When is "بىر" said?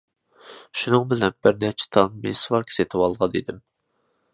1.47-1.61